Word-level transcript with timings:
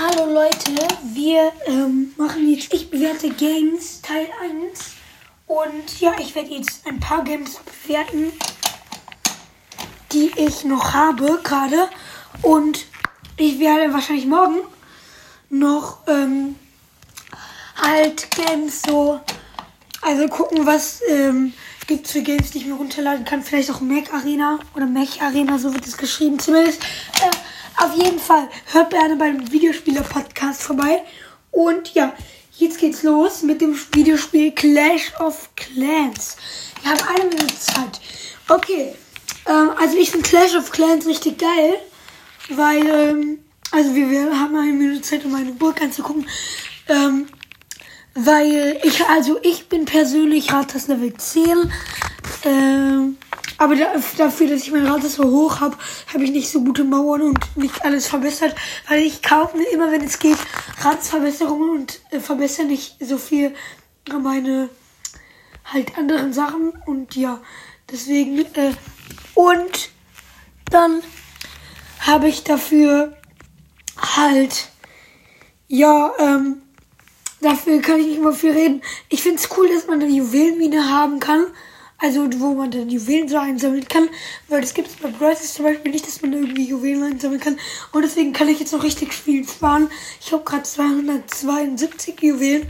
Hallo 0.00 0.32
Leute, 0.32 0.76
wir 1.12 1.50
ähm, 1.66 2.14
machen 2.16 2.48
jetzt 2.48 2.72
Ich 2.72 2.88
bewerte 2.88 3.30
Games 3.30 4.00
Teil 4.00 4.28
1. 4.40 4.92
Und 5.48 6.00
ja, 6.00 6.14
ich 6.20 6.36
werde 6.36 6.54
jetzt 6.54 6.86
ein 6.86 7.00
paar 7.00 7.24
Games 7.24 7.58
bewerten, 7.82 8.30
die 10.12 10.30
ich 10.36 10.62
noch 10.62 10.92
habe 10.92 11.40
gerade. 11.42 11.88
Und 12.42 12.86
ich 13.38 13.58
werde 13.58 13.92
wahrscheinlich 13.92 14.26
morgen 14.26 14.60
noch 15.50 16.06
ähm, 16.06 16.54
halt 17.82 18.30
Games 18.30 18.82
so, 18.82 19.18
also 20.00 20.28
gucken, 20.28 20.64
was 20.64 21.00
ähm, 21.08 21.54
gibt 21.88 22.06
es 22.06 22.12
für 22.12 22.22
Games, 22.22 22.52
die 22.52 22.58
ich 22.58 22.66
mir 22.66 22.74
runterladen 22.74 23.24
kann. 23.24 23.42
Vielleicht 23.42 23.72
auch 23.72 23.80
Mac 23.80 24.14
Arena 24.14 24.60
oder 24.76 24.86
Mech 24.86 25.20
Arena, 25.22 25.58
so 25.58 25.74
wird 25.74 25.88
es 25.88 25.96
geschrieben 25.96 26.38
zumindest. 26.38 26.80
Äh, 27.20 27.30
auf 27.78 27.94
jeden 27.94 28.18
Fall 28.18 28.48
hört 28.72 28.90
gerne 28.90 29.16
beim 29.16 29.50
Videospieler-Podcast 29.50 30.62
vorbei. 30.62 31.02
Und 31.50 31.94
ja, 31.94 32.12
jetzt 32.56 32.78
geht's 32.78 33.02
los 33.02 33.42
mit 33.42 33.60
dem 33.60 33.78
Videospiel 33.92 34.52
Clash 34.52 35.12
of 35.20 35.50
Clans. 35.56 36.36
Wir 36.82 36.90
haben 36.90 37.08
eine 37.08 37.28
Minute 37.28 37.58
Zeit. 37.58 38.00
Okay, 38.48 38.94
ähm, 39.46 39.70
also 39.78 39.96
ich 39.96 40.10
finde 40.10 40.28
Clash 40.28 40.54
of 40.56 40.70
Clans 40.70 41.06
richtig 41.06 41.38
geil, 41.38 41.74
weil, 42.50 42.86
ähm, 42.86 43.38
also 43.70 43.94
wir, 43.94 44.10
wir 44.10 44.38
haben 44.38 44.56
eine 44.56 44.72
Minute 44.72 45.02
Zeit, 45.02 45.24
um 45.24 45.32
meine 45.32 45.52
Burg 45.52 45.80
anzugucken. 45.80 46.26
Ähm, 46.88 47.28
weil 48.14 48.80
ich, 48.82 49.04
also 49.04 49.38
ich 49.42 49.68
bin 49.68 49.84
persönlich 49.84 50.52
Rathaus 50.52 50.88
Level 50.88 51.14
10. 51.14 51.72
Ähm, 52.44 53.17
aber 53.58 53.74
dafür, 53.74 54.46
dass 54.46 54.62
ich 54.62 54.70
mein 54.70 54.86
Rathaus 54.86 55.16
so 55.16 55.24
hoch 55.24 55.58
habe, 55.58 55.76
habe 56.14 56.22
ich 56.22 56.30
nicht 56.30 56.48
so 56.48 56.62
gute 56.62 56.84
Mauern 56.84 57.22
und 57.22 57.56
nicht 57.56 57.84
alles 57.84 58.06
verbessert. 58.06 58.54
Weil 58.88 59.02
ich 59.02 59.20
kaufe 59.20 59.56
mir 59.56 59.68
immer, 59.70 59.90
wenn 59.90 60.04
es 60.04 60.20
geht, 60.20 60.38
Ratsverbesserungen 60.80 61.70
und 61.70 62.00
äh, 62.10 62.20
verbessere 62.20 62.66
nicht 62.66 62.96
so 63.00 63.18
viel 63.18 63.52
meine 64.08 64.68
halt 65.64 65.98
anderen 65.98 66.32
Sachen. 66.32 66.72
Und 66.86 67.16
ja, 67.16 67.40
deswegen. 67.90 68.38
Äh, 68.54 68.72
und 69.34 69.90
dann 70.70 71.02
habe 72.00 72.28
ich 72.28 72.44
dafür 72.44 73.16
halt, 73.96 74.68
ja, 75.66 76.12
ähm, 76.20 76.62
dafür 77.40 77.80
kann 77.82 77.98
ich 77.98 78.06
nicht 78.06 78.22
mal 78.22 78.32
viel 78.32 78.52
reden. 78.52 78.82
Ich 79.08 79.22
finde 79.22 79.38
es 79.42 79.48
cool, 79.56 79.68
dass 79.68 79.88
man 79.88 80.00
eine 80.00 80.10
Juwelenmine 80.10 80.90
haben 80.90 81.18
kann. 81.18 81.46
Also, 82.00 82.28
wo 82.38 82.54
man 82.54 82.70
dann 82.70 82.88
Juwelen 82.88 83.28
so 83.28 83.38
einsammeln 83.38 83.86
kann. 83.88 84.08
Weil 84.48 84.60
das 84.60 84.72
gibt 84.72 84.88
es 84.88 84.94
bei 84.94 85.10
Bryces 85.10 85.54
zum 85.54 85.64
Beispiel 85.64 85.90
nicht, 85.90 86.06
dass 86.06 86.22
man 86.22 86.32
irgendwie 86.32 86.68
Juwelen 86.68 87.02
einsammeln 87.02 87.40
kann. 87.40 87.58
Und 87.92 88.02
deswegen 88.02 88.32
kann 88.32 88.48
ich 88.48 88.60
jetzt 88.60 88.72
noch 88.72 88.84
richtig 88.84 89.12
viel 89.12 89.46
sparen. 89.46 89.90
Ich 90.20 90.32
habe 90.32 90.44
gerade 90.44 90.62
272 90.62 92.22
Juwelen. 92.22 92.68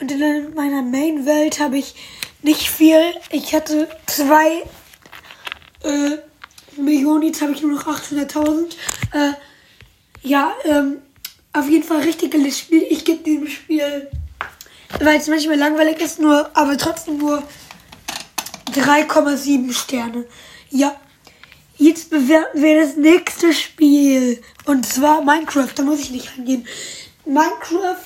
Und 0.00 0.10
in 0.10 0.54
meiner 0.54 0.80
Main-Welt 0.80 1.60
habe 1.60 1.76
ich 1.76 1.94
nicht 2.42 2.70
viel. 2.70 3.00
Ich 3.30 3.54
hatte 3.54 3.88
zwei 4.06 4.62
äh, 5.82 6.16
Millionen, 6.80 7.24
jetzt 7.24 7.42
habe 7.42 7.52
ich 7.52 7.60
nur 7.60 7.72
noch 7.72 7.86
800.000. 7.86 8.76
Äh, 9.12 9.32
ja, 10.22 10.54
ähm, 10.64 11.02
auf 11.52 11.68
jeden 11.68 11.84
Fall 11.84 12.00
richtig 12.00 12.32
geiles 12.32 12.58
Spiel. 12.58 12.82
Ich 12.88 13.04
gebe 13.04 13.22
dem 13.22 13.46
Spiel, 13.46 14.08
weil 15.00 15.18
es 15.18 15.26
manchmal 15.26 15.58
langweilig 15.58 16.00
ist, 16.00 16.18
nur, 16.18 16.48
aber 16.56 16.78
trotzdem 16.78 17.18
nur 17.18 17.42
3,7 18.72 19.72
Sterne. 19.72 20.26
Ja. 20.70 20.96
Jetzt 21.76 22.10
bewerten 22.10 22.62
wir 22.62 22.80
das 22.80 22.96
nächste 22.96 23.54
Spiel. 23.54 24.42
Und 24.66 24.86
zwar 24.86 25.22
Minecraft. 25.22 25.70
Da 25.74 25.82
muss 25.82 26.00
ich 26.00 26.10
nicht 26.10 26.36
reingehen. 26.36 26.66
Minecraft 27.24 27.96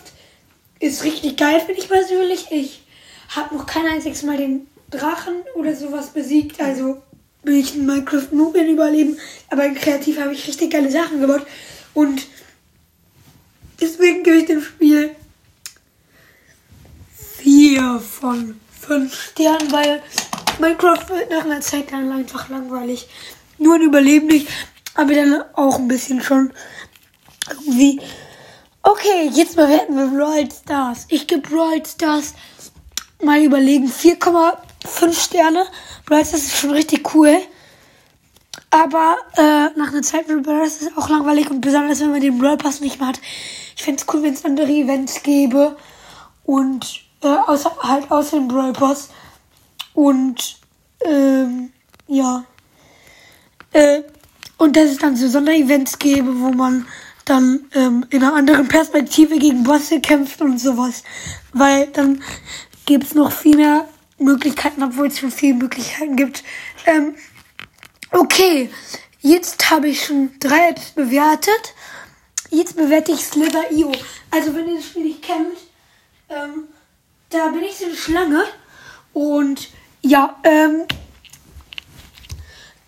ist 0.78 1.02
richtig 1.02 1.36
geil, 1.36 1.60
finde 1.60 1.80
ich 1.80 1.88
persönlich. 1.88 2.46
Ich 2.50 2.82
habe 3.30 3.56
noch 3.56 3.66
kein 3.66 3.86
einziges 3.86 4.22
Mal 4.22 4.36
den 4.36 4.68
Drachen 4.90 5.42
oder 5.54 5.74
sowas 5.74 6.10
besiegt. 6.10 6.60
Also 6.60 7.02
bin 7.42 7.56
ich 7.56 7.74
in 7.74 7.86
Minecraft 7.86 8.28
nur 8.32 8.54
in 8.54 8.70
Überleben. 8.70 9.18
Aber 9.50 9.66
in 9.66 9.74
Kreativ 9.74 10.20
habe 10.20 10.32
ich 10.34 10.46
richtig 10.46 10.70
geile 10.70 10.90
Sachen 10.90 11.20
gebaut. 11.20 11.46
Und 11.94 12.26
deswegen 13.80 14.22
gebe 14.22 14.36
ich 14.36 14.46
dem 14.46 14.62
Spiel 14.62 15.16
4 17.38 18.00
von 18.00 18.60
5 18.80 19.22
Sternen, 19.30 19.72
weil 19.72 20.02
Minecraft 20.58 21.08
wird 21.08 21.30
nach 21.30 21.44
einer 21.44 21.60
Zeit 21.60 21.92
dann 21.92 22.12
einfach 22.12 22.48
langweilig. 22.48 23.08
Nur 23.58 23.74
ein 23.74 23.82
Überleben 23.82 24.26
nicht, 24.26 24.48
aber 24.94 25.14
dann 25.14 25.44
auch 25.54 25.78
ein 25.78 25.88
bisschen 25.88 26.22
schon 26.22 26.52
irgendwie. 27.50 28.00
Okay, 28.82 29.30
jetzt 29.32 29.56
bewerten 29.56 29.96
wir 29.96 30.06
Brawl 30.06 30.48
Stars. 30.50 31.06
Ich 31.08 31.26
gebe 31.26 31.48
Brawl 31.48 31.84
Stars 31.84 32.34
mal 33.22 33.42
überlegen 33.42 33.90
4,5 33.90 35.14
Sterne. 35.14 35.64
Brawl 36.06 36.24
Stars 36.24 36.44
ist 36.44 36.56
schon 36.56 36.70
richtig 36.70 37.14
cool. 37.14 37.36
Aber 38.70 39.16
äh, 39.36 39.70
nach 39.78 39.88
einer 39.92 40.02
Zeit 40.02 40.28
wird 40.28 40.42
Brawl 40.42 40.68
Stars 40.68 40.92
auch 40.96 41.08
langweilig 41.08 41.50
und 41.50 41.60
besonders 41.60 42.00
wenn 42.00 42.10
man 42.10 42.20
den 42.20 42.38
Brawl 42.38 42.56
Pass 42.56 42.80
nicht 42.80 42.98
mehr 43.00 43.08
hat. 43.08 43.20
Ich 43.76 43.82
fände 43.82 44.02
es 44.02 44.14
cool, 44.14 44.22
wenn 44.22 44.34
es 44.34 44.44
andere 44.44 44.70
Events 44.70 45.22
gäbe 45.22 45.76
und 46.44 47.00
äh, 47.22 47.26
außer, 47.26 47.76
halt 47.80 48.10
außer 48.10 48.36
dem 48.36 48.48
Brawl 48.48 48.72
Pass. 48.72 49.08
Und 49.94 50.58
ähm, 51.04 51.72
ja. 52.06 52.44
Äh, 53.72 54.02
und 54.56 54.76
dass 54.76 54.90
es 54.90 54.98
dann 54.98 55.16
so 55.16 55.28
Sonderevents 55.28 55.98
gäbe, 55.98 56.40
wo 56.40 56.50
man 56.50 56.86
dann 57.24 57.66
ähm, 57.74 58.06
in 58.10 58.22
einer 58.22 58.34
anderen 58.34 58.68
Perspektive 58.68 59.38
gegen 59.38 59.64
Bosse 59.64 60.00
kämpft 60.00 60.40
und 60.40 60.58
sowas. 60.58 61.02
Weil 61.52 61.88
dann 61.88 62.22
gibt 62.86 63.04
es 63.04 63.14
noch 63.14 63.32
viel 63.32 63.56
mehr 63.56 63.88
Möglichkeiten, 64.18 64.82
obwohl 64.82 65.08
es 65.08 65.18
schon 65.18 65.30
viele 65.30 65.54
Möglichkeiten 65.54 66.16
gibt. 66.16 66.44
Ähm, 66.86 67.14
okay, 68.10 68.70
jetzt 69.20 69.70
habe 69.70 69.88
ich 69.88 70.04
schon 70.04 70.30
drei 70.38 70.70
Apps 70.70 70.90
bewertet. 70.90 71.74
Jetzt 72.50 72.76
bewerte 72.76 73.12
ich 73.12 73.24
Slither.io. 73.24 73.92
Also 74.30 74.54
wenn 74.54 74.68
ihr 74.68 74.76
das 74.76 74.86
Spiel 74.86 75.04
nicht 75.04 75.22
kennt, 75.22 75.56
ähm, 76.28 76.64
da 77.30 77.48
bin 77.48 77.62
ich 77.64 77.76
so 77.76 77.86
eine 77.86 77.96
Schlange 77.96 78.44
und 79.12 79.68
ja, 80.04 80.36
ähm, 80.44 80.82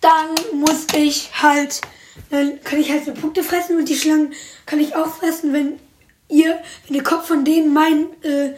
dann 0.01 0.59
muss 0.59 0.85
ich 0.95 1.29
halt, 1.41 1.81
dann 2.29 2.61
kann 2.63 2.79
ich 2.79 2.91
halt 2.91 3.05
so 3.05 3.13
Punkte 3.13 3.43
fressen 3.43 3.77
und 3.77 3.89
die 3.89 3.95
Schlangen 3.95 4.33
kann 4.65 4.79
ich 4.79 4.95
auch 4.95 5.07
fressen, 5.07 5.51
wenn 5.51 5.79
ihr, 6.29 6.59
wenn 6.85 6.93
der 6.93 7.03
Kopf 7.03 7.27
von 7.27 7.43
denen 7.43 7.73
mein, 7.73 8.05
äh, 8.21 8.53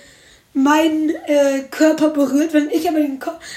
mein 0.53 1.09
äh, 1.27 1.63
Körper 1.71 2.09
berührt. 2.09 2.51
Wenn 2.51 2.69
ich 2.69 2.89
aber 2.89 2.99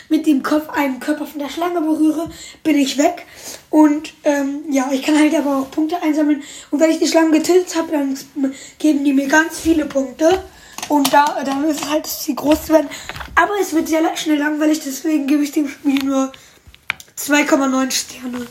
mit 0.09 0.27
dem 0.27 0.43
Kopf 0.45 0.69
einen 0.71 1.01
Körper 1.01 1.27
von 1.27 1.41
der 1.41 1.49
Schlange 1.49 1.81
berühre, 1.81 2.31
bin 2.63 2.79
ich 2.79 2.97
weg. 2.97 3.27
Und 3.71 4.13
ähm, 4.23 4.65
ja, 4.71 4.89
ich 4.93 5.03
kann 5.03 5.19
halt 5.19 5.35
aber 5.35 5.59
auch 5.59 5.71
Punkte 5.71 6.01
einsammeln. 6.01 6.45
Und 6.71 6.79
wenn 6.79 6.91
ich 6.91 7.01
die 7.01 7.09
Schlange 7.09 7.39
getötet 7.39 7.75
habe, 7.75 7.91
dann 7.91 8.17
geben 8.79 9.05
die 9.05 9.13
mir 9.13 9.27
ganz 9.27 9.59
viele 9.59 9.87
Punkte. 9.87 10.45
Und 10.93 11.11
da, 11.11 11.43
dann 11.43 11.65
ist 11.65 11.81
es 11.81 11.89
halt, 11.89 12.05
dass 12.05 12.23
sie 12.23 12.35
groß 12.35 12.69
werden. 12.69 12.91
Aber 13.35 13.55
es 13.59 13.73
wird 13.73 13.89
sehr 13.89 14.15
schnell 14.15 14.37
langweilig, 14.37 14.81
deswegen 14.85 15.27
gebe 15.27 15.43
ich 15.43 15.51
dem 15.51 15.67
Spiel 15.67 16.05
nur 16.05 16.31
2,9 17.17 17.91
Sterne. 17.91 18.47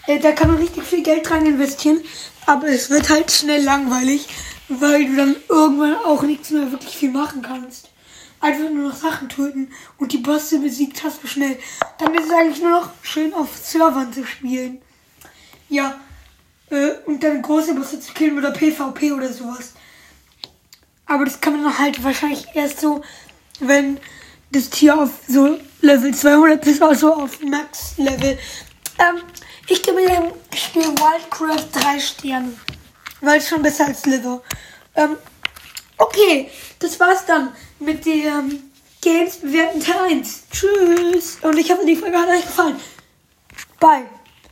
äh, 0.06 0.18
da 0.18 0.32
kann 0.32 0.48
man 0.48 0.58
richtig 0.58 0.82
viel 0.82 1.02
Geld 1.02 1.30
rein 1.30 1.46
investieren. 1.46 2.02
Aber 2.44 2.66
es 2.68 2.90
wird 2.90 3.08
halt 3.08 3.30
schnell 3.30 3.62
langweilig, 3.62 4.28
weil 4.70 5.06
du 5.06 5.16
dann 5.16 5.36
irgendwann 5.48 5.96
auch 5.96 6.22
nichts 6.22 6.50
mehr 6.50 6.70
wirklich 6.70 6.96
viel 6.96 7.10
machen 7.10 7.42
kannst. 7.42 7.90
Einfach 8.40 8.70
nur 8.70 8.88
noch 8.88 8.96
Sachen 8.96 9.28
töten 9.28 9.70
und 9.98 10.12
die 10.12 10.18
Bosse 10.18 10.60
besiegt 10.60 11.02
hast 11.04 11.22
du 11.22 11.26
schnell. 11.26 11.58
Dann 11.98 12.14
ist 12.14 12.26
es 12.26 12.32
eigentlich 12.32 12.62
nur 12.62 12.70
noch 12.70 12.90
schön 13.02 13.34
auf 13.34 13.48
Servern 13.58 14.12
zu 14.12 14.24
spielen. 14.24 14.80
Ja, 15.68 16.00
äh, 16.70 16.92
und 17.04 17.22
dann 17.22 17.42
große 17.42 17.74
Bosse 17.74 18.00
zu 18.00 18.12
killen 18.14 18.38
oder 18.38 18.52
PvP 18.52 19.12
oder 19.12 19.30
sowas. 19.32 19.74
Aber 21.04 21.24
das 21.24 21.40
kann 21.40 21.60
man 21.60 21.76
halt 21.76 22.02
wahrscheinlich 22.02 22.46
erst 22.54 22.80
so, 22.80 23.02
wenn 23.58 23.98
das 24.52 24.70
Tier 24.70 24.96
auf 24.96 25.10
so 25.28 25.58
Level 25.80 26.14
200 26.14 26.64
ist, 26.66 26.82
also 26.82 27.12
auf 27.12 27.42
Max-Level. 27.42 28.38
Ähm, 28.98 29.22
ich 29.68 29.82
gebe 29.82 30.00
dem 30.00 30.32
Spiel 30.56 30.82
Wildcraft 30.82 31.68
3 31.72 32.00
Sterne. 32.00 32.54
Weil 33.20 33.40
schon 33.40 33.62
besser 33.62 33.86
als 33.86 34.02
Slither. 34.02 34.40
Ähm, 34.96 35.16
okay, 35.98 36.50
das 36.78 36.98
war's 36.98 37.26
dann 37.26 37.52
mit 37.78 38.04
dem 38.06 38.70
Games 39.00 39.36
bewerten 39.36 39.80
Teil 39.80 40.12
1. 40.12 40.44
Tschüss. 40.50 41.38
Und 41.42 41.58
ich 41.58 41.70
hoffe, 41.70 41.86
die 41.86 41.96
Folge 41.96 42.18
hat 42.18 42.28
euch 42.28 42.44
gefallen. 42.44 42.76
Bye. 43.78 44.19